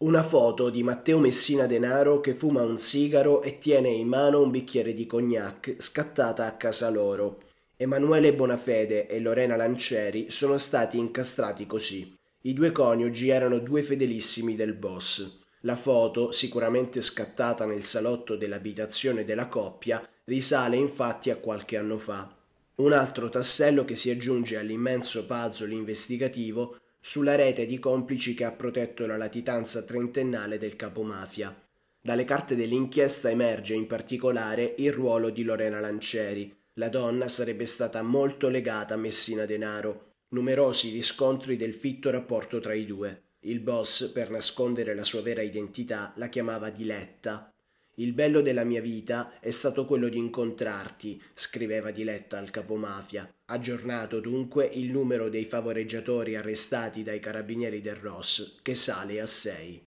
Una 0.00 0.22
foto 0.22 0.70
di 0.70 0.84
Matteo 0.84 1.18
Messina 1.18 1.66
Denaro 1.66 2.20
che 2.20 2.34
fuma 2.34 2.62
un 2.62 2.78
sigaro 2.78 3.42
e 3.42 3.58
tiene 3.58 3.88
in 3.88 4.06
mano 4.06 4.40
un 4.40 4.52
bicchiere 4.52 4.94
di 4.94 5.06
cognac 5.06 5.74
scattata 5.78 6.46
a 6.46 6.56
casa 6.56 6.88
loro. 6.88 7.40
Emanuele 7.76 8.32
Bonafede 8.32 9.08
e 9.08 9.18
Lorena 9.18 9.56
Lancieri 9.56 10.30
sono 10.30 10.56
stati 10.56 10.98
incastrati 10.98 11.66
così. 11.66 12.16
I 12.42 12.52
due 12.52 12.70
coniugi 12.70 13.30
erano 13.30 13.58
due 13.58 13.82
fedelissimi 13.82 14.54
del 14.54 14.74
boss. 14.74 15.38
La 15.62 15.74
foto, 15.74 16.30
sicuramente 16.30 17.00
scattata 17.00 17.66
nel 17.66 17.82
salotto 17.82 18.36
dell'abitazione 18.36 19.24
della 19.24 19.48
coppia, 19.48 20.08
risale 20.26 20.76
infatti 20.76 21.30
a 21.30 21.38
qualche 21.38 21.76
anno 21.76 21.98
fa. 21.98 22.32
Un 22.76 22.92
altro 22.92 23.28
tassello 23.28 23.84
che 23.84 23.96
si 23.96 24.10
aggiunge 24.10 24.58
all'immenso 24.58 25.26
puzzle 25.26 25.74
investigativo 25.74 26.76
sulla 27.08 27.36
rete 27.36 27.64
di 27.64 27.78
complici 27.78 28.34
che 28.34 28.44
ha 28.44 28.52
protetto 28.52 29.06
la 29.06 29.16
latitanza 29.16 29.82
trentennale 29.82 30.58
del 30.58 30.76
capomafia. 30.76 31.58
Dalle 31.98 32.24
carte 32.24 32.54
dell'inchiesta 32.54 33.30
emerge 33.30 33.72
in 33.72 33.86
particolare 33.86 34.74
il 34.76 34.92
ruolo 34.92 35.30
di 35.30 35.42
Lorena 35.42 35.80
Lancieri. 35.80 36.54
La 36.74 36.90
donna 36.90 37.26
sarebbe 37.26 37.64
stata 37.64 38.02
molto 38.02 38.50
legata 38.50 38.92
a 38.92 38.98
Messina 38.98 39.46
Denaro. 39.46 40.16
Numerosi 40.28 40.90
riscontri 40.90 41.56
del 41.56 41.72
fitto 41.72 42.10
rapporto 42.10 42.60
tra 42.60 42.74
i 42.74 42.84
due. 42.84 43.22
Il 43.40 43.60
boss, 43.60 44.12
per 44.12 44.28
nascondere 44.28 44.94
la 44.94 45.02
sua 45.02 45.22
vera 45.22 45.40
identità, 45.40 46.12
la 46.16 46.28
chiamava 46.28 46.68
Diletta. 46.68 47.50
Il 48.00 48.12
bello 48.12 48.42
della 48.42 48.62
mia 48.62 48.80
vita 48.80 49.40
è 49.40 49.50
stato 49.50 49.84
quello 49.84 50.08
di 50.08 50.18
incontrarti, 50.18 51.20
scriveva 51.34 51.90
Diletta 51.90 52.38
al 52.38 52.50
capomafia. 52.50 53.28
Aggiornato 53.46 54.20
dunque 54.20 54.66
il 54.66 54.92
numero 54.92 55.28
dei 55.28 55.44
favoreggiatori 55.44 56.36
arrestati 56.36 57.02
dai 57.02 57.18
carabinieri 57.18 57.80
del 57.80 57.96
Ross, 57.96 58.60
che 58.62 58.76
sale 58.76 59.20
a 59.20 59.26
6. 59.26 59.82